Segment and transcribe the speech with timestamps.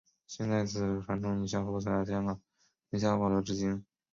[0.25, 2.41] 现时此传统女校服只在香港
[2.89, 3.85] 联校保留至今。